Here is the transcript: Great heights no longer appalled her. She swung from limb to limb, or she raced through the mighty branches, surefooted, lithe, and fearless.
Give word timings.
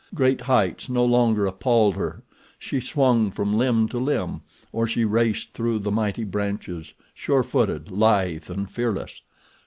Great 0.15 0.41
heights 0.41 0.89
no 0.89 1.05
longer 1.05 1.45
appalled 1.45 1.93
her. 1.93 2.23
She 2.57 2.79
swung 2.79 3.29
from 3.29 3.55
limb 3.55 3.87
to 3.89 3.99
limb, 3.99 4.41
or 4.71 4.87
she 4.87 5.05
raced 5.05 5.53
through 5.53 5.77
the 5.77 5.91
mighty 5.91 6.23
branches, 6.23 6.93
surefooted, 7.13 7.91
lithe, 7.91 8.49
and 8.49 8.67
fearless. 8.67 9.21